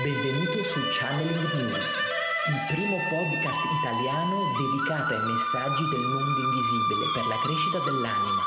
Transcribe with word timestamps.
Benvenuto 0.00 0.56
su 0.64 0.80
Channeling 0.88 1.52
News, 1.52 1.84
il 2.48 2.74
primo 2.74 2.96
podcast 3.12 3.60
italiano 3.76 4.40
dedicato 4.56 5.12
ai 5.12 5.20
messaggi 5.20 5.84
del 5.90 6.00
mondo 6.00 6.40
invisibile 6.48 7.12
per 7.12 7.26
la 7.26 7.36
crescita 7.44 7.78
dell'anima, 7.84 8.40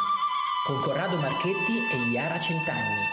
con 0.65 0.81
Corrado 0.81 1.15
Marchetti 1.17 1.77
e 1.93 1.97
Iara 2.09 2.39
Centanni. 2.39 3.05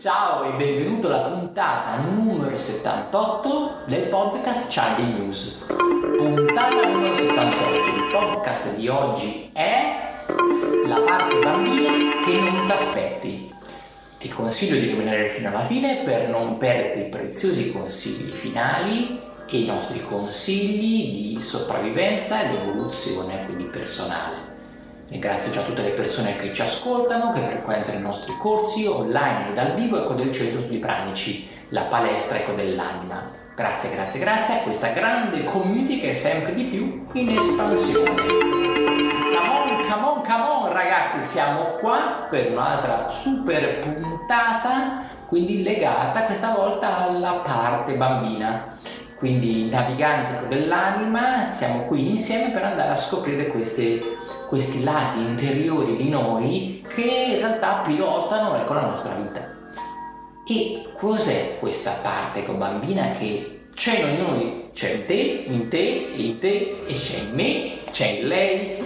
Ciao 0.00 0.42
e 0.42 0.50
benvenuto 0.56 1.06
alla 1.06 1.30
puntata 1.30 1.98
numero 1.98 2.58
78 2.58 3.84
del 3.86 4.08
podcast 4.08 4.66
Channeling 4.68 5.16
News. 5.16 5.64
Puntata 5.68 6.84
numero 6.88 7.14
78, 7.14 7.88
il 7.88 8.10
podcast 8.10 8.74
di 8.74 8.88
oggi 8.88 9.48
è 9.52 10.24
la 10.86 11.00
parte 11.02 11.38
bambina 11.38 12.18
che 12.18 12.40
non 12.40 12.66
ti 12.66 12.72
aspetti. 12.72 13.50
Ti 14.22 14.28
consiglio 14.28 14.78
di 14.78 14.86
rimanere 14.86 15.28
fino 15.28 15.48
alla 15.48 15.64
fine 15.64 16.02
per 16.04 16.28
non 16.28 16.56
perdere 16.56 17.06
i 17.06 17.08
preziosi 17.08 17.72
consigli 17.72 18.30
finali 18.30 19.20
e 19.50 19.58
i 19.58 19.66
nostri 19.66 20.00
consigli 20.00 21.32
di 21.32 21.40
sopravvivenza 21.40 22.44
ed 22.44 22.54
evoluzione, 22.54 23.44
quindi 23.46 23.64
personale. 23.64 24.36
Ringrazio 25.08 25.50
già 25.50 25.62
tutte 25.62 25.82
le 25.82 25.90
persone 25.90 26.36
che 26.36 26.54
ci 26.54 26.62
ascoltano, 26.62 27.32
che 27.32 27.40
frequentano 27.40 27.98
i 27.98 28.02
nostri 28.02 28.36
corsi 28.38 28.86
online 28.86 29.50
e 29.50 29.52
dal 29.54 29.74
vivo 29.74 30.00
Eco 30.00 30.14
del 30.14 30.30
Centro 30.30 30.60
Studi 30.60 30.78
Pranici, 30.78 31.48
la 31.70 31.82
palestra 31.82 32.38
Eco 32.38 32.52
dell'Anima. 32.52 33.28
Grazie, 33.56 33.90
grazie, 33.90 34.20
grazie 34.20 34.54
a 34.54 34.58
questa 34.58 34.90
grande 34.90 35.42
community 35.42 35.98
che 35.98 36.10
è 36.10 36.12
sempre 36.12 36.54
di 36.54 36.62
più 36.62 37.08
in 37.14 37.28
espansione 37.28 38.71
siamo 41.32 41.78
qua 41.80 42.26
per 42.28 42.50
un'altra 42.50 43.08
super 43.08 43.78
puntata, 43.78 45.04
quindi 45.26 45.62
legata 45.62 46.24
questa 46.24 46.52
volta 46.52 47.08
alla 47.08 47.40
parte 47.42 47.94
bambina. 47.94 48.76
Quindi 49.16 49.70
naviganti 49.70 50.48
dell'anima, 50.48 51.48
siamo 51.48 51.86
qui 51.86 52.10
insieme 52.10 52.50
per 52.50 52.64
andare 52.64 52.90
a 52.90 52.96
scoprire 52.98 53.46
queste, 53.46 54.02
questi 54.46 54.84
lati 54.84 55.20
interiori 55.20 55.96
di 55.96 56.10
noi 56.10 56.84
che 56.86 57.00
in 57.00 57.38
realtà 57.38 57.80
pilotano 57.86 58.54
ecco, 58.56 58.74
la 58.74 58.86
nostra 58.86 59.14
vita. 59.14 59.48
E 60.46 60.88
cos'è 60.98 61.56
questa 61.58 61.92
parte 62.02 62.42
bambina 62.42 63.12
che 63.12 63.68
c'è 63.74 64.00
in 64.00 64.20
ognuno, 64.20 64.70
c'è 64.74 64.90
in 64.90 65.06
te, 65.06 65.44
in 65.46 65.68
te, 65.68 66.12
in 66.14 66.38
te, 66.38 66.82
e 66.86 66.92
c'è 66.92 67.16
in 67.16 67.30
me, 67.32 67.78
c'è 67.90 68.06
in 68.06 68.26
lei, 68.26 68.84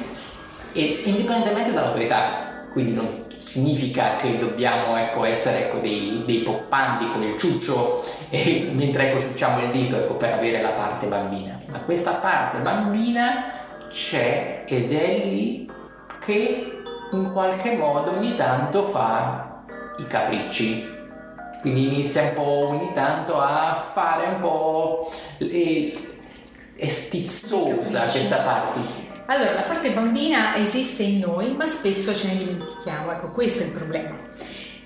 e 0.77 1.01
indipendentemente 1.05 1.73
dall'autorità, 1.73 2.67
quindi 2.71 2.93
non 2.93 3.09
significa 3.39 4.17
che 4.17 4.37
dobbiamo 4.37 4.95
ecco, 4.99 5.25
essere 5.25 5.65
ecco, 5.65 5.79
dei, 5.79 6.23
dei, 6.27 6.41
poppanti 6.41 7.09
con 7.11 7.23
il 7.23 7.39
ciuccio 7.39 8.05
e, 8.29 8.69
mentre 8.77 9.09
ecco, 9.09 9.21
ciucciamo 9.21 9.63
il 9.63 9.71
dito 9.71 9.97
ecco, 9.97 10.15
per 10.15 10.35
avere 10.35 10.61
la 10.61 10.73
parte 10.73 11.07
bambina, 11.07 11.59
ma 11.69 11.81
questa 11.81 12.13
parte 12.13 12.59
bambina 12.59 13.55
c'è 13.89 14.65
ed 14.67 14.93
è 14.93 15.25
lì 15.25 15.71
che 16.19 16.83
in 17.13 17.33
qualche 17.33 17.73
modo 17.77 18.11
ogni 18.11 18.35
tanto 18.35 18.83
fa 18.83 19.63
i 19.99 20.07
capricci. 20.07 20.95
Quindi 21.63 21.87
inizia 21.87 22.23
un 22.23 22.35
po' 22.35 22.69
ogni 22.69 22.93
tanto 22.93 23.41
a 23.41 23.87
fare 23.95 24.27
un 24.27 24.41
po' 24.41 25.11
le, 25.39 25.93
è 26.77 26.89
stizzosa 26.89 28.03
questa 28.03 28.37
parte 28.37 29.06
allora, 29.27 29.55
la 29.55 29.63
parte 29.63 29.91
bambina 29.91 30.57
esiste 30.57 31.03
in 31.03 31.19
noi, 31.19 31.53
ma 31.53 31.67
spesso 31.67 32.15
ce 32.15 32.29
ne 32.29 32.37
dimentichiamo, 32.39 33.11
ecco, 33.11 33.31
questo 33.31 33.63
è 33.63 33.67
il 33.67 33.73
problema. 33.73 34.17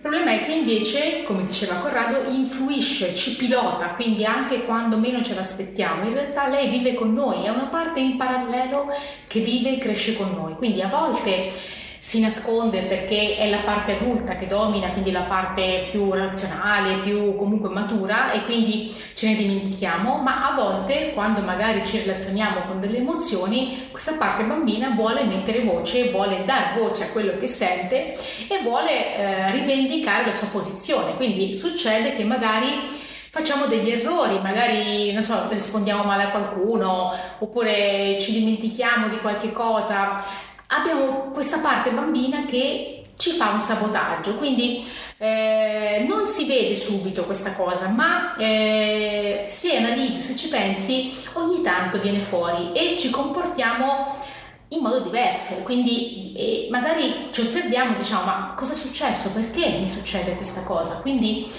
Il 0.02 0.08
problema 0.08 0.30
è 0.30 0.44
che 0.46 0.52
invece, 0.52 1.22
come 1.24 1.44
diceva 1.44 1.74
Corrado, 1.74 2.30
influisce, 2.30 3.14
ci 3.14 3.36
pilota, 3.36 3.88
quindi 3.88 4.24
anche 4.24 4.64
quando 4.64 4.96
meno 4.96 5.22
ce 5.22 5.34
l'aspettiamo, 5.34 6.04
in 6.04 6.14
realtà 6.14 6.48
lei 6.48 6.70
vive 6.70 6.94
con 6.94 7.12
noi, 7.12 7.44
è 7.44 7.50
una 7.50 7.66
parte 7.66 8.00
in 8.00 8.16
parallelo 8.16 8.86
che 9.26 9.40
vive 9.40 9.74
e 9.74 9.78
cresce 9.78 10.16
con 10.16 10.32
noi. 10.34 10.54
Quindi 10.54 10.80
a 10.80 10.88
volte 10.88 11.52
si 12.00 12.18
nasconde 12.20 12.80
perché 12.84 13.36
è 13.36 13.50
la 13.50 13.58
parte 13.58 13.98
adulta 13.98 14.34
che 14.34 14.48
domina, 14.48 14.90
quindi 14.90 15.12
la 15.12 15.24
parte 15.24 15.88
più 15.90 16.10
razionale, 16.10 17.00
più 17.02 17.36
comunque 17.36 17.68
matura 17.68 18.32
e 18.32 18.42
quindi 18.46 18.96
ce 19.14 19.28
ne 19.28 19.36
dimentichiamo, 19.36 20.16
ma 20.16 20.48
a 20.48 20.54
volte 20.54 21.12
quando 21.12 21.42
magari 21.42 21.84
ci 21.84 21.98
relazioniamo 21.98 22.62
con 22.62 22.80
delle 22.80 22.96
emozioni, 22.96 23.88
questa 23.90 24.14
parte 24.14 24.44
bambina 24.44 24.88
vuole 24.90 25.24
mettere 25.24 25.60
voce, 25.60 26.10
vuole 26.10 26.44
dar 26.46 26.72
voce 26.78 27.04
a 27.04 27.08
quello 27.08 27.36
che 27.36 27.46
sente 27.46 28.12
e 28.48 28.60
vuole 28.62 29.16
eh, 29.16 29.50
rivendicare 29.50 30.24
la 30.24 30.32
sua 30.32 30.48
posizione. 30.48 31.16
Quindi 31.16 31.52
succede 31.52 32.16
che 32.16 32.24
magari 32.24 32.98
facciamo 33.30 33.66
degli 33.66 33.90
errori, 33.90 34.40
magari 34.40 35.12
non 35.12 35.22
so, 35.22 35.48
rispondiamo 35.50 36.02
male 36.02 36.24
a 36.24 36.30
qualcuno 36.30 37.12
oppure 37.40 38.16
ci 38.18 38.32
dimentichiamo 38.32 39.08
di 39.08 39.18
qualche 39.18 39.52
cosa 39.52 40.48
abbiamo 40.70 41.30
questa 41.32 41.58
parte 41.58 41.90
bambina 41.90 42.44
che 42.44 42.96
ci 43.16 43.32
fa 43.32 43.50
un 43.50 43.60
sabotaggio, 43.60 44.36
quindi 44.36 44.82
eh, 45.18 46.06
non 46.08 46.26
si 46.26 46.46
vede 46.46 46.74
subito 46.74 47.24
questa 47.24 47.52
cosa, 47.52 47.88
ma 47.88 48.34
eh, 48.36 49.44
se 49.46 49.76
analizzi, 49.76 50.22
se 50.22 50.36
ci 50.36 50.48
pensi, 50.48 51.12
ogni 51.34 51.60
tanto 51.60 52.00
viene 52.00 52.20
fuori 52.20 52.72
e 52.72 52.96
ci 52.98 53.10
comportiamo 53.10 54.16
in 54.68 54.80
modo 54.80 55.00
diverso, 55.00 55.56
quindi 55.64 56.32
eh, 56.34 56.68
magari 56.70 57.28
ci 57.30 57.40
osserviamo 57.40 57.94
e 57.94 57.98
diciamo 57.98 58.24
ma 58.24 58.54
cosa 58.56 58.72
è 58.72 58.76
successo? 58.76 59.32
Perché 59.32 59.68
mi 59.78 59.86
succede 59.86 60.36
questa 60.36 60.62
cosa? 60.62 61.00
Quindi 61.02 61.50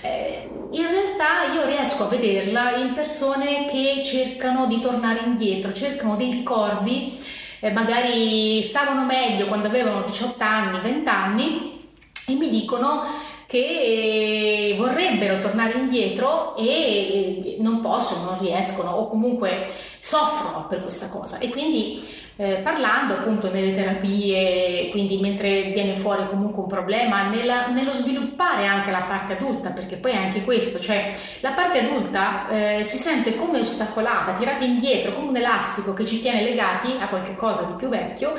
eh, 0.00 0.48
in 0.72 0.90
realtà 0.90 1.52
io 1.54 1.64
riesco 1.66 2.04
a 2.04 2.08
vederla 2.08 2.74
in 2.76 2.92
persone 2.94 3.66
che 3.66 4.02
cercano 4.02 4.66
di 4.66 4.80
tornare 4.80 5.20
indietro, 5.24 5.72
cercano 5.72 6.16
dei 6.16 6.32
ricordi 6.32 7.20
eh, 7.64 7.72
magari 7.72 8.62
stavano 8.62 9.06
meglio 9.06 9.46
quando 9.46 9.68
avevano 9.68 10.02
18 10.02 10.44
anni, 10.44 10.80
20 10.80 11.08
anni 11.08 11.88
e 12.26 12.34
mi 12.34 12.50
dicono 12.50 13.04
che 13.46 13.58
eh, 13.58 14.74
vorrebbero 14.76 15.40
tornare 15.40 15.72
indietro 15.78 16.54
e 16.56 16.66
eh, 16.66 17.56
non 17.60 17.80
possono, 17.80 18.32
non 18.32 18.38
riescono 18.40 18.90
o 18.90 19.08
comunque 19.08 19.66
soffrono 19.98 20.66
per 20.66 20.82
questa 20.82 21.08
cosa. 21.08 21.38
E 21.38 21.48
quindi 21.48 22.06
eh, 22.36 22.60
parlando 22.62 23.14
appunto 23.14 23.50
nelle 23.50 23.74
terapie, 23.74 24.88
quindi 24.90 25.18
mentre 25.18 25.70
viene 25.72 25.94
fuori 25.94 26.26
comunque 26.26 26.62
un 26.62 26.68
problema, 26.68 27.28
nella, 27.28 27.68
nello 27.68 27.92
sviluppare 27.92 28.66
anche 28.66 28.90
la 28.90 29.02
parte 29.02 29.34
adulta, 29.34 29.70
perché 29.70 29.96
poi 29.96 30.16
anche 30.16 30.42
questo, 30.42 30.80
cioè 30.80 31.14
la 31.40 31.52
parte 31.52 31.80
adulta 31.80 32.48
eh, 32.48 32.84
si 32.84 32.96
sente 32.96 33.36
come 33.36 33.60
ostacolata, 33.60 34.32
tirata 34.32 34.64
indietro, 34.64 35.12
come 35.12 35.28
un 35.28 35.36
elastico 35.36 35.94
che 35.94 36.04
ci 36.04 36.20
tiene 36.20 36.42
legati 36.42 36.96
a 36.98 37.08
qualche 37.08 37.34
cosa 37.34 37.62
di 37.62 37.74
più 37.74 37.88
vecchio 37.88 38.34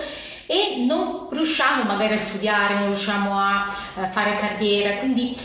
e 0.48 0.84
non 0.86 1.28
riusciamo 1.32 1.84
magari 1.84 2.14
a 2.14 2.20
studiare, 2.20 2.76
non 2.76 2.88
riusciamo 2.88 3.40
a, 3.40 3.66
a 3.96 4.08
fare 4.08 4.36
carriera, 4.36 4.98
quindi 4.98 5.36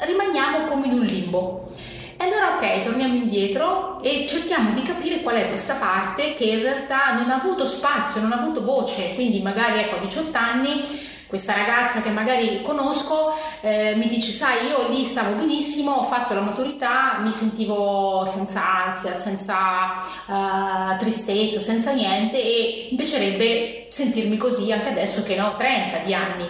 rimaniamo 0.00 0.66
come 0.66 0.86
in 0.86 0.92
un 0.94 1.04
limbo. 1.04 1.74
E 2.18 2.24
allora 2.24 2.56
ok, 2.56 2.80
torniamo 2.80 3.14
indietro 3.14 4.00
e 4.02 4.24
cerchiamo 4.26 4.70
di 4.72 4.82
capire 4.82 5.20
qual 5.20 5.36
è 5.36 5.48
questa 5.48 5.74
parte 5.74 6.34
che 6.34 6.44
in 6.44 6.62
realtà 6.62 7.12
non 7.12 7.30
ha 7.30 7.34
avuto 7.34 7.66
spazio, 7.66 8.22
non 8.22 8.32
ha 8.32 8.36
avuto 8.36 8.64
voce, 8.64 9.14
quindi 9.14 9.40
magari 9.42 9.80
ecco 9.80 9.96
a 9.96 9.98
18 9.98 10.38
anni 10.38 11.04
questa 11.26 11.54
ragazza 11.54 12.00
che 12.00 12.10
magari 12.10 12.62
conosco 12.62 13.34
eh, 13.60 13.94
mi 13.96 14.08
dice 14.08 14.30
sai 14.30 14.68
io 14.68 14.88
lì 14.88 15.02
stavo 15.04 15.34
benissimo 15.34 15.90
ho 15.90 16.04
fatto 16.04 16.34
la 16.34 16.40
maturità 16.40 17.18
mi 17.18 17.32
sentivo 17.32 18.24
senza 18.26 18.84
ansia 18.86 19.12
senza 19.12 20.04
uh, 20.26 20.96
tristezza 20.98 21.58
senza 21.58 21.92
niente 21.92 22.40
e 22.40 22.88
mi 22.92 22.96
piacerebbe 22.96 23.86
sentirmi 23.88 24.36
così 24.36 24.70
anche 24.70 24.90
adesso 24.90 25.24
che 25.24 25.34
ne 25.34 25.42
ho 25.42 25.54
30 25.56 25.98
di 25.98 26.14
anni 26.14 26.48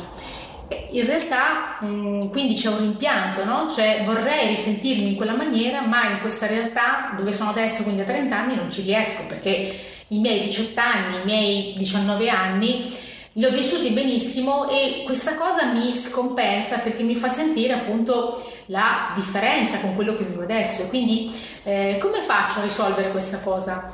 in 0.91 1.07
realtà 1.07 1.79
mm, 1.85 2.29
quindi 2.31 2.55
c'è 2.55 2.69
un 2.69 2.79
rimpianto, 2.79 3.45
no? 3.45 3.71
Cioè 3.75 4.03
vorrei 4.05 4.49
risentirmi 4.49 5.09
in 5.09 5.17
quella 5.17 5.35
maniera, 5.35 5.81
ma 5.83 6.11
in 6.11 6.21
questa 6.21 6.47
realtà 6.47 7.15
dove 7.17 7.33
sono 7.33 7.51
adesso, 7.51 7.83
quindi 7.83 8.01
a 8.01 8.05
30 8.05 8.37
anni, 8.37 8.55
non 8.57 8.71
ci 8.71 8.83
riesco 8.83 9.27
perché 9.29 9.75
i 10.09 10.19
miei 10.19 10.45
18 10.45 10.81
anni, 10.81 11.21
i 11.21 11.25
miei 11.25 11.75
19 11.77 12.29
anni 12.29 12.95
li 13.33 13.45
ho 13.45 13.51
vissuti 13.51 13.91
benissimo 13.91 14.69
e 14.71 15.03
questa 15.05 15.35
cosa 15.35 15.67
mi 15.67 15.93
scompensa 15.95 16.79
perché 16.79 17.03
mi 17.03 17.15
fa 17.15 17.29
sentire 17.29 17.75
appunto 17.75 18.51
la 18.67 19.13
differenza 19.15 19.79
con 19.79 19.95
quello 19.95 20.17
che 20.17 20.25
vivo 20.25 20.43
adesso. 20.43 20.89
Quindi 20.89 21.31
eh, 21.63 21.99
come 22.01 22.23
faccio 22.23 22.61
a 22.61 22.63
risolvere 22.63 23.11
questa 23.11 23.41
cosa? 23.41 23.91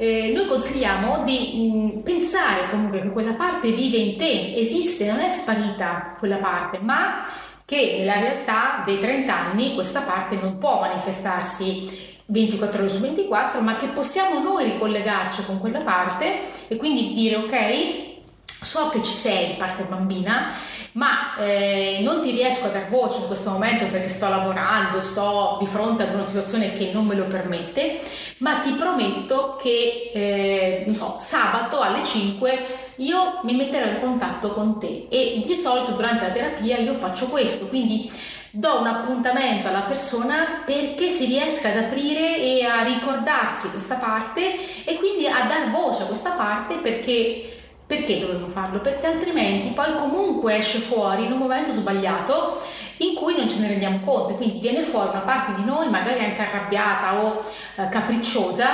Eh, 0.00 0.32
noi 0.34 0.46
consigliamo 0.46 1.24
di 1.24 1.52
mh, 1.54 1.98
mm, 1.98 2.00
pensare 2.00 2.70
comunque 2.70 3.00
che 3.00 3.10
quella 3.10 3.34
parte 3.34 3.70
vive 3.70 3.98
in 3.98 4.16
te, 4.16 4.54
esiste, 4.56 5.10
non 5.10 5.20
è 5.20 5.28
sparita 5.28 6.16
quella 6.18 6.38
parte, 6.38 6.78
ma 6.78 7.26
che 7.66 7.96
nella 7.98 8.14
realtà 8.14 8.82
dei 8.82 8.98
30 8.98 9.36
anni 9.36 9.74
questa 9.74 10.00
parte 10.00 10.36
non 10.36 10.56
può 10.56 10.80
manifestarsi 10.80 12.18
24 12.24 12.78
ore 12.78 12.88
su 12.88 13.00
24, 13.00 13.60
ma 13.60 13.76
che 13.76 13.88
possiamo 13.88 14.40
noi 14.40 14.64
ricollegarci 14.64 15.44
con 15.44 15.60
quella 15.60 15.80
parte 15.80 16.48
e 16.68 16.76
quindi 16.76 17.12
dire 17.12 17.36
ok, 17.36 18.08
so 18.46 18.88
che 18.88 19.02
ci 19.02 19.12
sei, 19.12 19.54
parte 19.58 19.82
bambina, 19.82 20.54
ma 20.92 21.36
eh, 21.36 21.98
non 22.02 22.20
ti 22.20 22.30
riesco 22.30 22.66
a 22.66 22.70
dar 22.70 22.88
voce 22.88 23.18
in 23.18 23.26
questo 23.26 23.50
momento 23.50 23.86
perché 23.86 24.08
sto 24.08 24.28
lavorando, 24.28 25.00
sto 25.00 25.56
di 25.60 25.66
fronte 25.66 26.02
ad 26.02 26.14
una 26.14 26.24
situazione 26.24 26.72
che 26.72 26.90
non 26.92 27.06
me 27.06 27.14
lo 27.14 27.24
permette, 27.24 28.00
ma 28.38 28.60
ti 28.60 28.72
prometto 28.72 29.58
che, 29.60 30.10
eh, 30.12 30.82
non 30.86 30.94
so, 30.94 31.16
sabato 31.20 31.80
alle 31.80 32.02
5 32.02 32.88
io 32.96 33.40
mi 33.44 33.54
metterò 33.54 33.86
in 33.86 34.00
contatto 34.00 34.52
con 34.52 34.78
te 34.78 35.06
e 35.08 35.42
di 35.44 35.54
solito 35.54 35.92
durante 35.92 36.26
la 36.26 36.32
terapia 36.32 36.76
io 36.78 36.92
faccio 36.92 37.28
questo, 37.28 37.66
quindi 37.66 38.10
do 38.50 38.80
un 38.80 38.86
appuntamento 38.86 39.68
alla 39.68 39.82
persona 39.82 40.62
perché 40.66 41.08
si 41.08 41.26
riesca 41.26 41.68
ad 41.68 41.76
aprire 41.76 42.36
e 42.36 42.64
a 42.64 42.82
ricordarsi 42.82 43.70
questa 43.70 43.94
parte 43.94 44.84
e 44.84 44.96
quindi 44.96 45.26
a 45.26 45.44
dar 45.46 45.70
voce 45.70 46.02
a 46.02 46.06
questa 46.06 46.32
parte 46.32 46.78
perché 46.78 47.59
perché 47.90 48.20
dovremmo 48.20 48.46
farlo? 48.50 48.78
Perché 48.78 49.04
altrimenti 49.04 49.70
poi 49.70 49.96
comunque 49.96 50.58
esce 50.58 50.78
fuori 50.78 51.24
in 51.24 51.32
un 51.32 51.38
momento 51.38 51.72
sbagliato 51.72 52.62
in 52.98 53.16
cui 53.16 53.34
non 53.36 53.48
ce 53.48 53.58
ne 53.58 53.66
rendiamo 53.66 53.98
conto, 54.04 54.34
quindi 54.34 54.60
viene 54.60 54.80
fuori 54.82 55.08
una 55.08 55.22
parte 55.22 55.56
di 55.56 55.64
noi 55.64 55.90
magari 55.90 56.22
anche 56.22 56.40
arrabbiata 56.40 57.20
o 57.20 57.42
eh, 57.74 57.88
capricciosa 57.88 58.68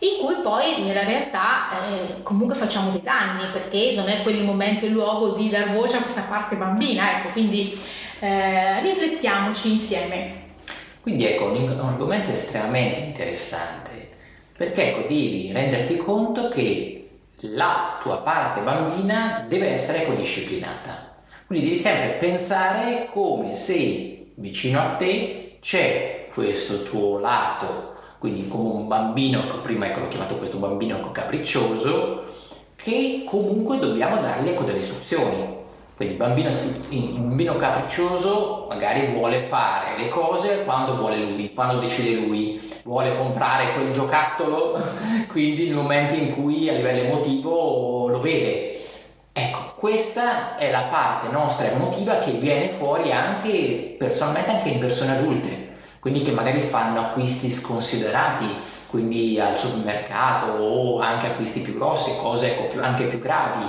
in 0.00 0.18
cui 0.20 0.34
poi 0.42 0.82
nella 0.82 1.04
realtà 1.04 1.86
eh, 1.86 2.22
comunque 2.24 2.56
facciamo 2.56 2.90
dei 2.90 3.02
danni 3.02 3.46
perché 3.52 3.92
non 3.94 4.08
è 4.08 4.22
quello 4.22 4.40
il 4.40 4.46
momento 4.46 4.84
e 4.84 4.88
il 4.88 4.94
luogo 4.94 5.34
di 5.34 5.48
dar 5.48 5.72
voce 5.72 5.98
a 5.98 6.00
questa 6.00 6.22
parte 6.22 6.56
bambina, 6.56 7.18
ecco, 7.18 7.28
quindi 7.28 7.78
eh, 8.18 8.80
riflettiamoci 8.80 9.70
insieme. 9.70 10.42
Quindi 11.02 11.24
ecco 11.24 11.44
un, 11.44 11.68
un 11.68 11.78
argomento 11.78 12.32
estremamente 12.32 12.98
interessante 12.98 14.10
perché 14.56 14.88
ecco 14.88 15.00
devi 15.02 15.52
renderti 15.52 15.96
conto 15.98 16.48
che 16.48 16.95
la 17.40 17.98
tua 18.00 18.18
parte 18.18 18.60
bambina 18.60 19.44
deve 19.48 19.68
essere 19.68 20.02
ecodisciplinata. 20.02 21.14
Quindi 21.46 21.66
devi 21.66 21.78
sempre 21.78 22.16
pensare 22.18 23.08
come 23.12 23.54
se 23.54 24.32
vicino 24.36 24.80
a 24.80 24.96
te 24.96 25.58
c'è 25.60 26.28
questo 26.32 26.82
tuo 26.82 27.18
lato, 27.18 27.94
quindi 28.18 28.48
come 28.48 28.70
un 28.70 28.88
bambino, 28.88 29.46
prima 29.62 29.86
ecco 29.86 30.00
l'ho 30.00 30.08
chiamato 30.08 30.36
questo 30.36 30.58
bambino 30.58 31.10
capriccioso, 31.12 32.24
che 32.74 33.24
comunque 33.26 33.78
dobbiamo 33.78 34.18
dargli 34.18 34.48
ecco 34.48 34.64
delle 34.64 34.78
istruzioni. 34.78 35.55
Quindi 35.96 36.14
il 36.14 36.20
bambino, 36.20 36.50
il 36.90 37.18
bambino 37.18 37.56
capriccioso 37.56 38.66
magari 38.68 39.06
vuole 39.06 39.40
fare 39.40 39.96
le 39.96 40.08
cose 40.10 40.62
quando 40.64 40.94
vuole 40.94 41.16
lui, 41.16 41.54
quando 41.54 41.78
decide 41.78 42.20
lui, 42.20 42.60
vuole 42.84 43.16
comprare 43.16 43.72
quel 43.72 43.92
giocattolo, 43.92 44.78
quindi 45.28 45.64
nel 45.64 45.74
momento 45.74 46.14
in 46.14 46.34
cui 46.34 46.68
a 46.68 46.74
livello 46.74 47.00
emotivo 47.00 48.08
lo 48.08 48.20
vede. 48.20 48.84
Ecco, 49.32 49.72
questa 49.74 50.56
è 50.58 50.70
la 50.70 50.84
parte 50.90 51.28
nostra 51.30 51.70
emotiva 51.70 52.18
che 52.18 52.32
viene 52.32 52.68
fuori 52.68 53.10
anche 53.10 53.94
personalmente 53.98 54.50
anche 54.50 54.68
in 54.68 54.78
persone 54.78 55.16
adulte, 55.16 55.76
quindi 56.00 56.20
che 56.20 56.32
magari 56.32 56.60
fanno 56.60 57.00
acquisti 57.00 57.48
sconsiderati, 57.48 58.46
quindi 58.88 59.38
al 59.40 59.58
supermercato 59.58 60.52
o 60.52 60.98
anche 61.00 61.26
acquisti 61.26 61.60
più 61.60 61.74
grossi, 61.74 62.16
cose 62.16 62.70
anche 62.80 63.04
più 63.04 63.18
gravi. 63.18 63.64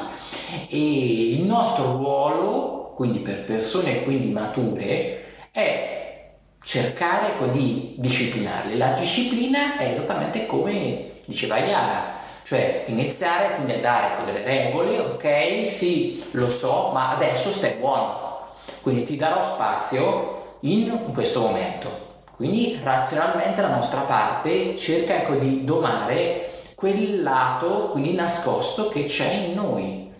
E 0.70 1.32
il 1.34 1.44
nostro 1.44 1.98
ruolo, 1.98 2.94
quindi 2.96 3.20
per 3.20 3.44
persone 3.44 4.04
quindi 4.04 4.30
mature, 4.30 5.50
è 5.52 5.96
cercare 6.64 7.34
di 7.52 7.96
disciplinarli. 7.98 8.78
La 8.78 8.92
disciplina 8.92 9.78
è 9.78 9.88
esattamente 9.88 10.46
come 10.46 11.12
diceva 11.26 11.58
Iara, 11.58 12.16
cioè 12.44 12.84
iniziare 12.88 13.56
quindi 13.56 13.74
a 13.74 13.80
dare 13.80 14.14
ecco, 14.14 14.24
delle 14.24 14.44
regole, 14.44 15.00
ok, 15.00 15.68
sì, 15.70 16.24
lo 16.32 16.50
so, 16.50 16.92
ma 16.94 17.12
adesso 17.12 17.52
stai 17.52 17.74
buono, 17.74 18.48
quindi 18.82 19.04
ti 19.04 19.16
darò 19.16 19.44
spazio 19.44 20.58
in 20.62 21.12
questo 21.14 21.42
momento. 21.42 22.07
Quindi 22.38 22.80
razionalmente 22.84 23.64
la 23.64 23.76
nostra 23.76 24.02
parte 24.02 24.76
cerca 24.76 25.16
ecco, 25.16 25.36
di 25.38 25.64
domare 25.64 26.66
quel 26.76 27.24
lato, 27.24 27.90
quindi 27.90 28.14
nascosto, 28.14 28.90
che 28.90 29.06
c'è 29.06 29.32
in 29.48 29.56
noi 29.56 30.14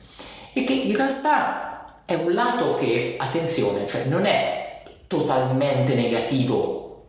e 0.52 0.64
che 0.64 0.74
in 0.74 0.96
realtà 0.96 2.02
è 2.08 2.16
un 2.16 2.34
lato 2.34 2.74
che, 2.74 3.18
attenzione, 3.20 3.86
cioè 3.86 4.06
non 4.06 4.26
è 4.26 4.82
totalmente 5.06 5.94
negativo. 5.94 7.04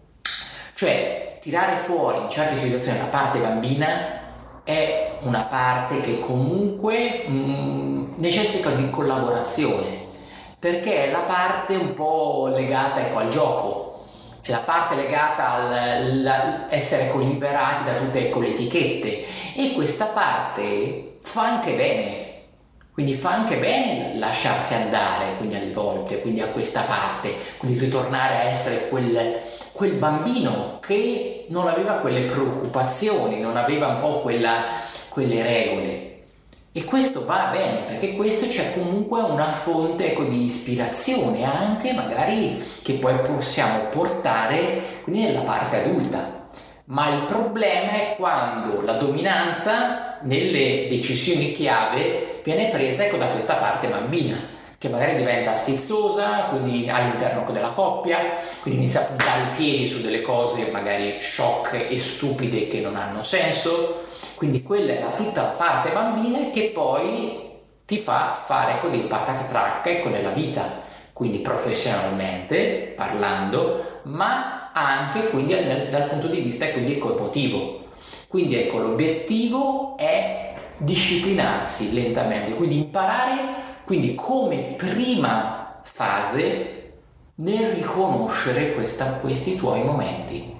Cioè, 0.74 1.38
tirare 1.40 1.78
fuori 1.78 2.24
in 2.24 2.28
certe 2.28 2.58
situazioni 2.58 2.98
la 2.98 3.04
parte 3.04 3.38
bambina 3.38 4.62
è 4.62 5.16
una 5.20 5.44
parte 5.44 6.02
che 6.02 6.20
comunque 6.20 7.24
mh, 7.26 7.32
mm, 7.32 8.14
necessita 8.18 8.68
di 8.72 8.90
collaborazione, 8.90 10.04
perché 10.58 11.06
è 11.06 11.10
la 11.10 11.20
parte 11.20 11.76
un 11.76 11.94
po' 11.94 12.48
legata 12.52 13.00
ecco, 13.00 13.18
al 13.20 13.28
gioco, 13.30 13.87
la 14.48 14.58
parte 14.58 14.94
legata 14.94 15.50
all'essere 15.50 17.12
liberati 17.18 17.84
da 17.84 17.94
tutte 17.94 18.32
le 18.34 18.48
etichette. 18.48 19.24
E 19.54 19.72
questa 19.74 20.06
parte 20.06 21.18
fa 21.22 21.42
anche 21.42 21.72
bene. 21.74 22.26
Quindi 22.92 23.14
fa 23.14 23.30
anche 23.30 23.58
bene 23.58 24.18
lasciarsi 24.18 24.74
andare, 24.74 25.36
quindi 25.36 25.54
alle 25.54 25.72
volte, 25.72 26.20
quindi 26.20 26.40
a 26.40 26.48
questa 26.48 26.80
parte, 26.80 27.32
quindi 27.56 27.78
ritornare 27.78 28.34
a 28.34 28.42
essere 28.42 28.88
quel, 28.88 29.42
quel 29.70 29.92
bambino 29.92 30.80
che 30.80 31.46
non 31.50 31.68
aveva 31.68 31.98
quelle 31.98 32.22
preoccupazioni, 32.22 33.38
non 33.38 33.56
aveva 33.56 33.86
un 33.86 33.98
po' 33.98 34.20
quella, 34.20 34.64
quelle 35.10 35.42
regole. 35.44 36.07
E 36.78 36.84
questo 36.84 37.24
va 37.24 37.48
bene 37.50 37.80
perché 37.88 38.12
questo 38.12 38.46
c'è 38.46 38.72
comunque 38.72 39.20
una 39.20 39.50
fonte 39.50 40.12
ecco, 40.12 40.22
di 40.22 40.44
ispirazione 40.44 41.42
anche 41.42 41.92
magari 41.92 42.62
che 42.82 42.92
poi 42.92 43.18
possiamo 43.18 43.88
portare 43.90 45.00
quindi 45.02 45.24
nella 45.24 45.40
parte 45.40 45.82
adulta. 45.82 46.48
Ma 46.84 47.08
il 47.08 47.24
problema 47.24 47.90
è 47.90 48.14
quando 48.16 48.80
la 48.82 48.92
dominanza 48.92 50.18
nelle 50.22 50.86
decisioni 50.88 51.50
chiave 51.50 52.42
viene 52.44 52.68
presa 52.68 53.06
ecco, 53.06 53.16
da 53.16 53.26
questa 53.26 53.54
parte 53.54 53.88
bambina 53.88 54.36
che 54.78 54.88
magari 54.88 55.16
diventa 55.16 55.56
stizzosa, 55.56 56.44
quindi 56.50 56.88
all'interno 56.88 57.42
della 57.50 57.70
coppia, 57.70 58.36
quindi 58.62 58.82
inizia 58.82 59.00
a 59.00 59.04
puntare 59.06 59.40
i 59.40 59.56
piedi 59.56 59.88
su 59.88 60.00
delle 60.00 60.22
cose 60.22 60.68
magari 60.70 61.20
shock 61.20 61.86
e 61.90 61.98
stupide 61.98 62.68
che 62.68 62.78
non 62.78 62.94
hanno 62.94 63.24
senso, 63.24 64.06
quindi 64.38 64.62
quella 64.62 64.92
è 64.92 65.16
tutta 65.16 65.42
la 65.42 65.48
parte 65.48 65.90
bambina 65.90 66.48
che 66.50 66.70
poi 66.72 67.46
ti 67.84 67.98
fa 67.98 68.32
fare 68.32 68.74
ecco, 68.74 68.88
dei 68.88 69.00
patatrac 69.00 69.84
ecco, 69.84 70.08
nella 70.08 70.30
vita, 70.30 70.82
quindi 71.12 71.40
professionalmente 71.40 72.94
parlando, 72.96 74.00
ma 74.04 74.70
anche 74.72 75.28
quindi 75.30 75.54
dal 75.90 76.06
punto 76.08 76.28
di 76.28 76.40
vista 76.40 76.70
quindi 76.70 76.98
emotivo. 76.98 77.86
Quindi 78.28 78.54
ecco 78.60 78.78
l'obiettivo 78.78 79.96
è 79.96 80.54
disciplinarsi 80.76 81.92
lentamente, 81.92 82.54
quindi 82.54 82.78
imparare 82.78 83.56
quindi 83.84 84.14
come 84.14 84.74
prima 84.76 85.80
fase 85.82 86.92
nel 87.36 87.70
riconoscere 87.70 88.74
questa, 88.74 89.14
questi 89.14 89.56
tuoi 89.56 89.82
momenti. 89.82 90.57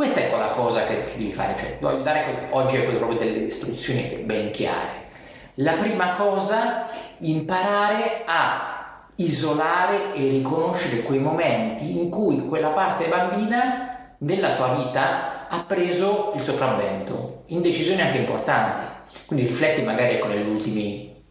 Questa 0.00 0.20
è 0.20 0.30
la 0.30 0.48
cosa 0.48 0.86
che 0.86 1.04
ti 1.04 1.18
devi 1.18 1.32
fare, 1.34 1.54
cioè 1.58 1.76
voglio 1.78 2.00
dare 2.02 2.46
oggi 2.52 2.78
proprio 2.78 3.18
delle 3.18 3.40
istruzioni 3.40 4.00
ben 4.24 4.50
chiare. 4.50 5.08
La 5.56 5.72
prima 5.74 6.14
cosa, 6.14 6.88
imparare 7.18 8.22
a 8.24 9.04
isolare 9.16 10.14
e 10.14 10.30
riconoscere 10.30 11.02
quei 11.02 11.18
momenti 11.18 11.98
in 11.98 12.08
cui 12.08 12.46
quella 12.46 12.70
parte 12.70 13.08
bambina 13.08 14.14
nella 14.20 14.54
tua 14.56 14.68
vita 14.76 15.46
ha 15.50 15.64
preso 15.66 16.32
il 16.34 16.40
sopravvento 16.40 17.42
in 17.48 17.60
decisioni 17.60 18.00
anche 18.00 18.20
importanti. 18.20 18.84
Quindi 19.26 19.48
rifletti 19.48 19.82
magari 19.82 20.18
con 20.18 20.30
negli 20.30 20.48
ultimi 20.48 21.22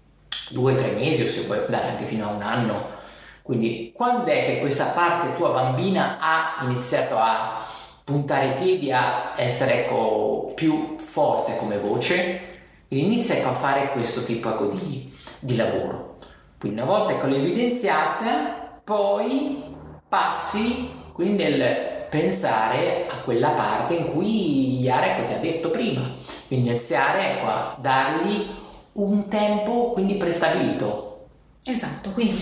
due 0.52 0.74
o 0.74 0.76
tre 0.76 0.92
mesi 0.92 1.24
o 1.24 1.28
se 1.28 1.42
vuoi 1.42 1.58
andare 1.58 1.88
anche 1.88 2.06
fino 2.06 2.28
a 2.28 2.34
un 2.34 2.42
anno. 2.44 2.98
Quindi 3.42 3.92
quando 3.96 4.26
è 4.26 4.46
che 4.46 4.60
questa 4.60 4.90
parte 4.90 5.36
tua 5.38 5.50
bambina 5.50 6.18
ha 6.20 6.66
iniziato 6.66 7.18
a 7.18 7.69
puntare 8.10 8.48
i 8.48 8.54
piedi, 8.54 8.92
a 8.92 9.34
essere 9.36 9.86
ecco, 9.86 10.52
più 10.56 10.96
forte 10.98 11.56
come 11.58 11.78
voce? 11.78 12.42
Inizia 12.88 13.36
ecco, 13.36 13.50
a 13.50 13.54
fare 13.54 13.92
questo 13.92 14.24
tipo 14.24 14.50
ecco, 14.50 14.66
di, 14.68 15.14
di 15.40 15.56
lavoro. 15.56 16.18
Quindi 16.58 16.82
una 16.82 16.90
volta 16.90 17.20
che 17.20 17.28
l'ho 17.28 17.36
evidenziata, 17.36 18.82
poi 18.84 19.64
passi 20.08 20.90
quindi 21.14 21.44
nel 21.44 22.08
pensare 22.10 23.06
a 23.08 23.18
quella 23.18 23.50
parte 23.50 23.94
in 23.94 24.12
cui 24.12 24.80
Yarek 24.80 25.28
ti 25.28 25.34
ha 25.34 25.38
detto 25.38 25.70
prima, 25.70 26.16
quindi 26.48 26.70
iniziare 26.70 27.34
ecco, 27.34 27.46
a 27.46 27.78
dargli 27.80 28.48
un 28.94 29.28
tempo 29.28 29.92
quindi 29.92 30.16
prestabilito. 30.16 31.28
Esatto, 31.64 32.12
quindi 32.12 32.42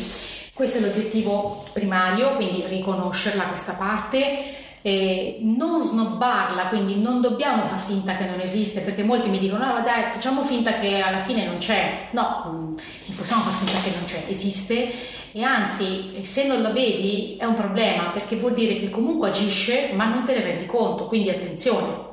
questo 0.54 0.78
è 0.78 0.82
l'obiettivo 0.82 1.66
primario, 1.74 2.36
quindi 2.36 2.66
riconoscerla 2.68 3.44
questa 3.44 3.74
parte 3.74 4.67
eh, 4.88 5.40
non 5.42 5.82
snobbarla, 5.82 6.68
quindi 6.68 6.96
non 7.02 7.20
dobbiamo 7.20 7.66
far 7.66 7.82
finta 7.86 8.16
che 8.16 8.26
non 8.26 8.40
esiste, 8.40 8.80
perché 8.80 9.04
molti 9.04 9.28
mi 9.28 9.38
dicono 9.38 9.66
no 9.66 9.82
dai 9.82 10.10
facciamo 10.10 10.44
finta 10.44 10.80
che 10.80 11.02
alla 11.02 11.20
fine 11.20 11.46
non 11.46 11.58
c'è, 11.58 12.08
no, 12.12 12.42
non 12.46 12.76
possiamo 13.18 13.42
far 13.42 13.54
finta 13.56 13.82
che 13.82 13.94
non 13.94 14.06
c'è, 14.06 14.24
esiste 14.30 14.94
e 15.34 15.44
anzi 15.44 16.24
se 16.24 16.48
non 16.48 16.62
la 16.62 16.70
vedi 16.70 17.36
è 17.38 17.44
un 17.44 17.56
problema 17.56 18.12
perché 18.12 18.38
vuol 18.38 18.54
dire 18.54 18.78
che 18.78 18.90
comunque 18.90 19.28
agisce 19.28 19.92
ma 19.94 20.06
non 20.06 20.24
te 20.24 20.34
ne 20.34 20.42
rendi 20.42 20.66
conto, 20.66 21.08
quindi 21.08 21.32
attenzione. 21.32 22.06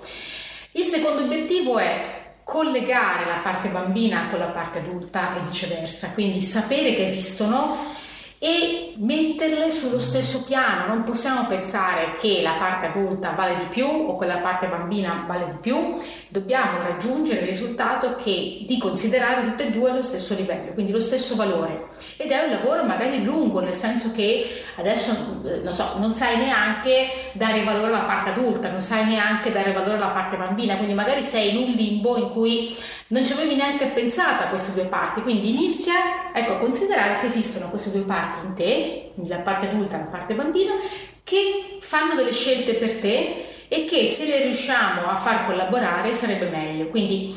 Il 0.73 0.85
secondo 0.87 1.23
obiettivo 1.23 1.79
è 1.79 2.33
collegare 2.43 3.25
la 3.25 3.41
parte 3.41 3.69
bambina 3.69 4.27
con 4.31 4.41
la 4.41 4.47
parte 4.47 4.81
adulta 4.81 5.37
e 5.37 5.47
viceversa, 5.47 6.13
quindi 6.13 6.41
sapere 6.41 6.97
che 6.97 7.05
esistono 7.05 7.95
e 8.39 8.95
metterle 8.97 9.71
sullo 9.71 9.99
stesso 9.99 10.43
piano. 10.45 10.87
Non 10.87 11.05
possiamo 11.05 11.47
pensare 11.47 12.15
che 12.21 12.41
la 12.43 12.55
parte 12.59 12.87
adulta 12.87 13.33
vale 13.33 13.57
di 13.59 13.67
più 13.67 13.87
o 13.87 14.17
quella 14.17 14.39
parte 14.39 14.67
bambina 14.67 15.25
vale 15.27 15.47
di 15.51 15.57
più, 15.61 15.97
dobbiamo 16.29 16.83
raggiungere 16.83 17.41
il 17.41 17.47
risultato 17.47 18.17
che, 18.17 18.65
di 18.67 18.79
considerare 18.79 19.43
tutte 19.43 19.69
e 19.69 19.71
due 19.71 19.91
allo 19.91 20.03
stesso 20.03 20.35
livello, 20.35 20.73
quindi 20.73 20.93
lo 20.93 21.01
stesso 21.01 21.37
valore. 21.37 21.87
Ed 22.17 22.31
è 22.31 22.45
un 22.45 22.51
lavoro 22.51 22.85
magari 22.85 23.23
lungo, 23.23 23.61
nel 23.61 23.77
senso 23.77 24.13
che 24.13 24.63
adesso 24.77 25.43
eh, 25.47 25.61
non, 25.63 25.75
so, 25.75 25.95
non 25.99 26.13
sai 26.13 26.37
neanche 26.39 27.31
dare 27.33 27.63
valore 27.63 27.87
alla 27.87 28.01
parte 28.01 28.31
adulta, 28.31 28.71
non 28.71 28.83
sai 28.83 29.07
neanche 29.07 29.53
dare 29.53 29.73
valore 29.73 29.97
alla 29.97 30.09
parte 30.09 30.37
bambina, 30.37 30.77
quindi 30.77 30.95
magari 30.95 31.23
sei 31.23 31.51
in 31.51 31.69
un 31.69 31.71
limbo 31.73 32.17
in 32.17 32.31
cui 32.31 32.77
non 33.15 33.25
ci 33.25 33.33
avevi 33.33 33.55
neanche 33.55 33.87
pensato 33.87 34.43
a 34.43 34.47
queste 34.47 34.73
due 34.73 34.87
parti, 34.87 35.23
quindi 35.23 35.51
inizia 35.51 36.33
ecco, 36.35 36.55
a 36.55 36.57
considerare 36.57 37.21
che 37.21 37.27
esistono 37.27 37.71
queste 37.71 37.93
due 37.93 38.01
parti 38.01 38.45
in 38.45 38.55
te, 38.55 39.13
la 39.29 39.37
parte 39.37 39.69
adulta 39.69 39.95
e 39.95 40.01
la 40.01 40.07
parte 40.07 40.35
bambina, 40.35 40.75
che 41.23 41.79
fanno 41.81 42.17
delle 42.17 42.33
scelte 42.33 42.75
per 42.75 42.99
te 42.99 43.67
e 43.69 43.85
che 43.85 44.09
se 44.09 44.27
le 44.27 44.43
riusciamo 44.43 45.09
a 45.09 45.15
far 45.15 45.47
collaborare 45.47 46.13
sarebbe 46.13 46.49
meglio. 46.49 46.89
Quindi 46.89 47.33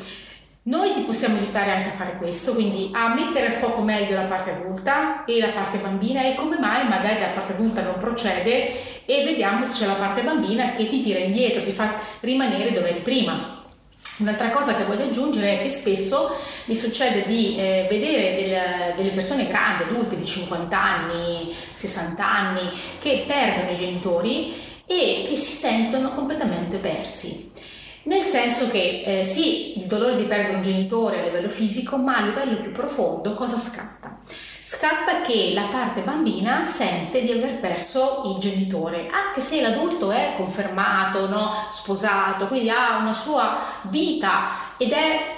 noi 0.62 0.92
ti 0.94 1.02
possiamo 1.02 1.38
aiutare 1.38 1.70
anche 1.70 1.90
a 1.90 1.94
fare 1.94 2.16
questo, 2.16 2.54
quindi 2.54 2.90
a 2.92 3.14
mettere 3.14 3.54
a 3.54 3.58
fuoco 3.58 3.80
meglio 3.80 4.16
la 4.16 4.24
parte 4.24 4.50
adulta 4.50 5.24
e 5.26 5.38
la 5.38 5.50
parte 5.50 5.78
bambina 5.78 6.24
e 6.24 6.34
come 6.34 6.58
mai 6.58 6.88
magari 6.88 7.20
la 7.20 7.28
parte 7.28 7.52
adulta 7.52 7.82
non 7.82 7.98
procede 7.98 9.04
e 9.06 9.24
vediamo 9.24 9.62
se 9.62 9.84
c'è 9.84 9.86
la 9.86 9.92
parte 9.92 10.24
bambina 10.24 10.72
che 10.72 10.88
ti 10.88 11.00
tira 11.02 11.20
indietro, 11.20 11.62
ti 11.62 11.70
fa 11.70 11.94
rimanere 12.18 12.72
dove 12.72 12.90
eri 12.90 13.00
prima. 13.00 13.57
Un'altra 14.18 14.50
cosa 14.50 14.74
che 14.74 14.84
voglio 14.84 15.04
aggiungere 15.04 15.58
è 15.58 15.62
che 15.62 15.70
spesso 15.70 16.34
mi 16.64 16.74
succede 16.74 17.24
di 17.26 17.56
eh, 17.56 17.86
vedere 17.88 18.34
del, 18.34 18.94
delle 18.96 19.12
persone 19.12 19.46
grandi, 19.46 19.84
adulte 19.84 20.16
di 20.16 20.24
50 20.24 20.82
anni, 20.82 21.54
60 21.72 22.28
anni, 22.28 22.60
che 22.98 23.24
perdono 23.26 23.70
i 23.70 23.76
genitori 23.76 24.54
e 24.86 25.24
che 25.28 25.36
si 25.36 25.52
sentono 25.52 26.12
completamente 26.12 26.78
persi. 26.78 27.52
Nel 28.04 28.22
senso 28.22 28.70
che 28.70 29.02
eh, 29.04 29.24
sì, 29.24 29.78
il 29.78 29.84
dolore 29.84 30.16
di 30.16 30.24
perdere 30.24 30.56
un 30.56 30.62
genitore 30.62 31.20
a 31.20 31.22
livello 31.22 31.48
fisico, 31.48 31.96
ma 31.96 32.16
a 32.16 32.24
livello 32.24 32.60
più 32.60 32.72
profondo 32.72 33.34
cosa 33.34 33.58
scatta? 33.58 33.97
Scatta 34.70 35.22
che 35.22 35.52
la 35.54 35.68
parte 35.70 36.02
bambina 36.02 36.62
sente 36.62 37.22
di 37.22 37.32
aver 37.32 37.58
perso 37.58 38.24
il 38.26 38.38
genitore, 38.38 39.08
anche 39.10 39.40
se 39.40 39.62
l'adulto 39.62 40.10
è 40.10 40.34
confermato, 40.36 41.26
no? 41.26 41.68
sposato, 41.70 42.48
quindi 42.48 42.68
ha 42.68 42.98
una 42.98 43.14
sua 43.14 43.60
vita 43.84 44.74
ed 44.76 44.92
è 44.92 45.36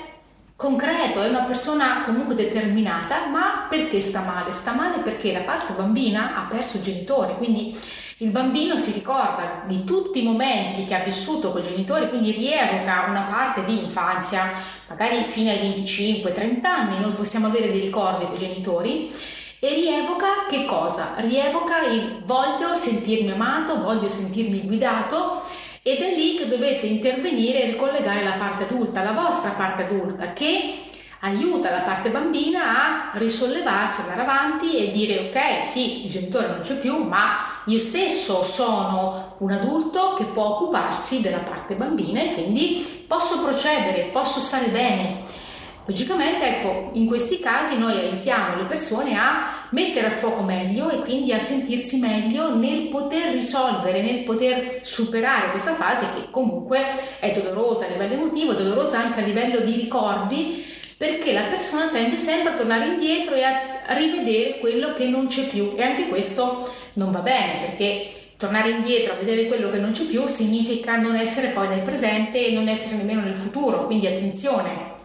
concreto, 0.56 1.22
è 1.22 1.28
una 1.28 1.44
persona 1.44 2.02
comunque 2.04 2.34
determinata, 2.34 3.26
ma 3.26 3.68
perché 3.70 4.00
sta 4.00 4.22
male? 4.22 4.50
Sta 4.50 4.72
male 4.72 4.98
perché 4.98 5.32
la 5.32 5.42
parte 5.42 5.74
bambina 5.74 6.34
ha 6.36 6.48
perso 6.48 6.78
il 6.78 6.82
genitore, 6.82 7.36
quindi 7.36 7.78
il 8.16 8.30
bambino 8.32 8.76
si 8.76 8.90
ricorda 8.90 9.62
di 9.64 9.84
tutti 9.84 10.22
i 10.22 10.24
momenti 10.24 10.86
che 10.86 10.94
ha 10.96 11.04
vissuto 11.04 11.52
con 11.52 11.60
i 11.60 11.68
genitori, 11.68 12.08
quindi 12.08 12.32
rievoca 12.32 13.04
una 13.08 13.28
parte 13.30 13.64
di 13.64 13.84
infanzia, 13.84 14.78
magari 14.90 15.22
fino 15.22 15.50
ai 15.50 15.82
25-30 15.82 16.66
anni 16.66 17.00
noi 17.00 17.12
possiamo 17.12 17.46
avere 17.46 17.70
dei 17.70 17.78
ricordi 17.78 18.24
con 18.26 18.34
i 18.34 18.38
genitori 18.38 19.14
e 19.60 19.74
rievoca 19.74 20.46
che 20.48 20.64
cosa? 20.64 21.14
Rievoca 21.18 21.84
il 21.84 22.22
voglio 22.24 22.74
sentirmi 22.74 23.30
amato, 23.30 23.80
voglio 23.80 24.08
sentirmi 24.08 24.62
guidato 24.62 25.42
ed 25.82 26.00
è 26.00 26.14
lì 26.14 26.34
che 26.34 26.48
dovete 26.48 26.86
intervenire 26.86 27.62
e 27.62 27.66
ricollegare 27.70 28.24
la 28.24 28.32
parte 28.32 28.64
adulta, 28.64 29.04
la 29.04 29.12
vostra 29.12 29.50
parte 29.50 29.84
adulta 29.84 30.32
che 30.32 30.86
aiuta 31.20 31.70
la 31.70 31.80
parte 31.80 32.10
bambina 32.10 32.62
a 32.62 33.10
risollevarsi, 33.14 34.00
andare 34.00 34.22
avanti 34.22 34.76
e 34.76 34.90
dire 34.90 35.28
ok, 35.28 35.64
sì, 35.64 36.06
il 36.06 36.10
genitore 36.10 36.48
non 36.48 36.60
c'è 36.62 36.78
più, 36.78 37.04
ma 37.04 37.49
io 37.66 37.78
stesso 37.78 38.42
sono 38.44 39.34
un 39.38 39.50
adulto 39.50 40.14
che 40.14 40.24
può 40.24 40.56
occuparsi 40.56 41.20
della 41.20 41.38
parte 41.38 41.74
bambina 41.74 42.20
e 42.20 42.34
quindi 42.34 43.04
posso 43.06 43.42
procedere, 43.42 44.10
posso 44.12 44.40
stare 44.40 44.68
bene. 44.68 45.38
Logicamente, 45.86 46.46
ecco, 46.46 46.90
in 46.92 47.06
questi 47.06 47.40
casi 47.40 47.76
noi 47.76 47.98
aiutiamo 47.98 48.56
le 48.56 48.64
persone 48.64 49.16
a 49.16 49.66
mettere 49.70 50.06
a 50.06 50.10
fuoco 50.10 50.42
meglio 50.42 50.88
e 50.88 50.98
quindi 50.98 51.32
a 51.32 51.38
sentirsi 51.38 51.98
meglio 51.98 52.54
nel 52.54 52.88
poter 52.88 53.32
risolvere, 53.32 54.00
nel 54.00 54.22
poter 54.22 54.78
superare 54.82 55.50
questa 55.50 55.74
fase 55.74 56.06
che 56.14 56.30
comunque 56.30 57.18
è 57.18 57.32
dolorosa 57.32 57.86
a 57.86 57.88
livello 57.88 58.14
emotivo, 58.14 58.52
dolorosa 58.52 59.00
anche 59.00 59.20
a 59.20 59.24
livello 59.24 59.60
di 59.60 59.72
ricordi 59.72 60.64
perché 61.00 61.32
la 61.32 61.44
persona 61.44 61.88
tende 61.88 62.16
sempre 62.16 62.52
a 62.52 62.56
tornare 62.56 62.84
indietro 62.84 63.34
e 63.34 63.42
a 63.42 63.94
rivedere 63.94 64.58
quello 64.58 64.92
che 64.92 65.06
non 65.06 65.28
c'è 65.28 65.48
più. 65.48 65.72
E 65.74 65.82
anche 65.82 66.08
questo 66.08 66.70
non 66.92 67.10
va 67.10 67.20
bene 67.20 67.68
perché 67.68 68.34
tornare 68.36 68.68
indietro 68.68 69.14
a 69.14 69.16
vedere 69.16 69.46
quello 69.46 69.70
che 69.70 69.78
non 69.78 69.92
c'è 69.92 70.02
più 70.02 70.26
significa 70.26 70.98
non 70.98 71.16
essere 71.16 71.48
poi 71.48 71.68
nel 71.68 71.80
presente 71.80 72.46
e 72.46 72.52
non 72.52 72.68
essere 72.68 72.96
nemmeno 72.96 73.22
nel 73.22 73.34
futuro, 73.34 73.86
quindi 73.86 74.08
attenzione. 74.08 74.98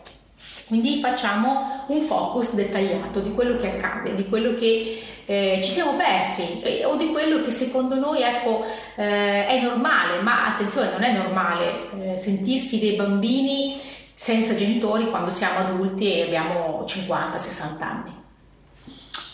Quindi 0.68 1.00
facciamo 1.00 1.86
un 1.88 2.02
focus 2.02 2.56
dettagliato 2.56 3.22
di 3.22 3.32
quello 3.32 3.56
che 3.56 3.68
accade, 3.68 4.16
di 4.16 4.28
quello 4.28 4.54
che 4.54 5.02
eh, 5.26 5.62
ci 5.64 5.72
siamo 5.72 5.96
persi 5.96 6.60
eh, 6.62 6.84
o 6.84 6.98
di 6.98 7.08
quello 7.12 7.40
che 7.40 7.52
secondo 7.52 7.96
noi 7.96 8.22
ecco, 8.22 8.66
eh, 8.98 9.48
è 9.48 9.62
normale, 9.62 10.20
ma 10.20 10.48
attenzione, 10.48 10.92
non 10.92 11.04
è 11.04 11.14
normale 11.14 12.12
eh, 12.12 12.18
sentirsi 12.18 12.82
dei 12.82 12.98
bambini 12.98 13.94
senza 14.16 14.56
genitori 14.56 15.10
quando 15.10 15.30
siamo 15.30 15.60
adulti 15.60 16.14
e 16.14 16.24
abbiamo 16.24 16.86
50-60 16.88 17.84
anni. 17.84 18.24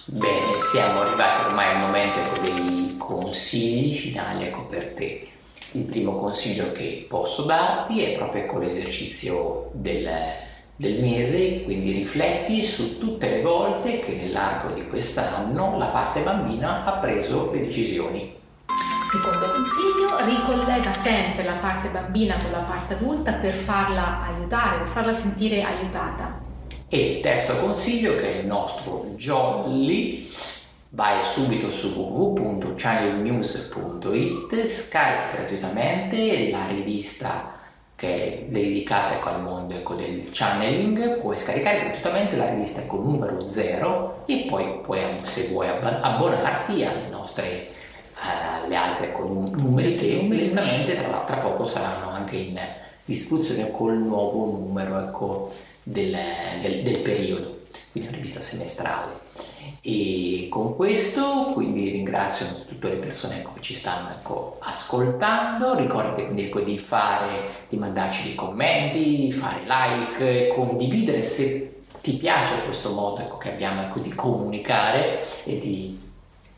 Bene, 0.06 0.58
siamo 0.58 1.02
arrivati 1.02 1.46
ormai 1.46 1.76
al 1.76 1.80
momento 1.80 2.20
ecco, 2.20 2.38
dei 2.40 2.96
consigli 2.98 3.94
finali 3.94 4.46
ecco, 4.46 4.66
per 4.66 4.94
te. 4.94 5.28
Il 5.74 5.84
primo 5.84 6.18
consiglio 6.18 6.72
che 6.74 7.06
posso 7.08 7.44
darti 7.44 8.02
è 8.02 8.18
proprio 8.18 8.44
ecco, 8.44 8.58
l'esercizio 8.58 9.70
del, 9.74 10.10
del 10.76 11.00
mese, 11.00 11.64
quindi 11.64 11.92
rifletti 11.92 12.66
su 12.66 12.98
tutte 12.98 13.30
le 13.30 13.42
volte 13.42 14.00
che 14.00 14.14
nell'arco 14.14 14.72
di 14.72 14.86
quest'anno 14.88 15.78
la 15.78 15.88
parte 15.88 16.22
bambina 16.22 16.84
ha 16.84 16.94
preso 16.94 17.52
le 17.52 17.62
decisioni 17.62 18.40
Secondo 19.12 19.52
consiglio, 19.52 20.21
sempre 21.02 21.44
la 21.44 21.56
parte 21.56 21.90
bambina 21.90 22.38
con 22.38 22.52
la 22.52 22.60
parte 22.60 22.94
adulta 22.94 23.34
per 23.34 23.56
farla 23.56 24.22
aiutare, 24.24 24.78
per 24.78 24.88
farla 24.88 25.12
sentire 25.14 25.64
aiutata. 25.64 26.40
E 26.88 26.98
il 26.98 27.20
terzo 27.22 27.58
consiglio, 27.58 28.14
che 28.16 28.34
è 28.34 28.36
il 28.42 28.46
nostro 28.46 29.08
Jolly, 29.16 30.30
vai 30.90 31.24
subito 31.24 31.72
su 31.72 31.88
www.channelnews.it, 31.88 34.68
scarica 34.68 35.32
gratuitamente 35.34 36.52
la 36.52 36.68
rivista 36.68 37.58
che 37.96 38.16
è 38.16 38.46
dedicata 38.48 39.16
ecco, 39.16 39.30
al 39.30 39.42
mondo 39.42 39.74
ecco, 39.74 39.96
del 39.96 40.30
channeling, 40.32 41.20
puoi 41.20 41.36
scaricare 41.38 41.80
gratuitamente 41.82 42.36
la 42.36 42.48
rivista 42.50 42.86
con 42.86 43.04
numero 43.04 43.48
0 43.48 44.26
e 44.26 44.46
poi 44.48 44.82
puoi, 44.84 45.18
se 45.24 45.48
vuoi 45.48 45.68
abbonarti 45.68 46.84
alle 46.84 47.08
nostre 47.10 47.80
eh, 48.22 48.68
le 48.68 48.76
altre 48.76 49.12
con 49.12 49.44
numeri 49.52 49.96
che 49.96 50.22
lentamente 50.30 50.96
tra, 50.96 51.24
tra, 51.26 51.38
poco 51.38 51.66
saranno 51.66 52.10
anche 52.10 52.38
in 52.38 52.60
discussione 53.04 53.72
col 53.72 53.98
nuovo 53.98 54.46
numero 54.46 55.00
ecco, 55.00 55.54
del, 55.82 56.16
del, 56.62 56.84
del 56.84 57.00
periodo, 57.00 57.62
quindi 57.92 58.10
una 58.10 58.18
rivista 58.18 58.40
semestrale. 58.40 59.20
E 59.82 60.48
con 60.50 60.76
questo 60.76 61.52
quindi 61.54 61.90
ringrazio 61.90 62.46
tutte 62.68 62.90
le 62.90 62.98
persone 62.98 63.38
ecco, 63.38 63.54
che 63.56 63.62
ci 63.62 63.74
stanno 63.74 64.12
ecco, 64.12 64.58
ascoltando, 64.60 65.76
ricordate 65.76 66.26
quindi 66.26 66.46
ecco, 66.46 66.60
di 66.60 66.78
fare, 66.78 67.66
di 67.70 67.78
mandarci 67.78 68.24
dei 68.24 68.36
commenti, 68.36 69.32
fare 69.32 69.64
like, 69.66 70.50
condividere 70.50 71.24
se 71.24 71.82
ti 72.02 72.14
piace 72.14 72.54
questo 72.66 72.92
modo 72.92 73.22
ecco, 73.22 73.38
che 73.38 73.50
abbiamo 73.50 73.82
ecco, 73.82 74.00
di 74.00 74.14
comunicare 74.14 75.44
e 75.44 75.58
di 75.58 76.01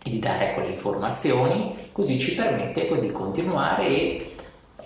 e 0.03 0.10
di 0.10 0.19
dare 0.19 0.51
ecco, 0.51 0.62
le 0.62 0.69
informazioni, 0.69 1.89
così 1.91 2.19
ci 2.19 2.36
permette 2.36 2.83
ecco, 2.83 2.98
di 2.98 3.12
continuare 3.12 3.88
e 3.88 4.36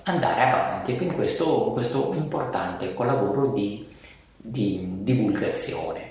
andare 0.04 0.42
avanti 0.42 0.96
in 1.00 1.14
questo, 1.14 1.72
questo 1.74 2.14
importante 2.16 2.86
ecco, 2.90 3.04
lavoro 3.04 3.48
di, 3.48 3.88
di, 4.36 5.04
divulgazione. 5.04 6.06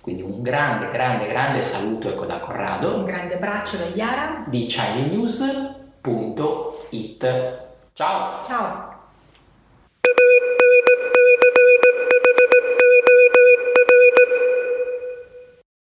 Quindi 0.00 0.22
un 0.22 0.40
grande, 0.42 0.88
grande, 0.88 1.26
grande 1.26 1.62
saluto 1.62 2.08
ecco, 2.08 2.24
da 2.26 2.38
Corrado. 2.38 2.96
Un 2.96 3.04
grande 3.04 3.34
abbraccio 3.34 3.76
da 3.76 3.84
Iara. 3.94 4.44
Di 4.48 4.64
ChineNews.it 4.64 5.80
it. 6.90 7.24
Ciao! 7.94 8.42
Ciao! 8.42 8.89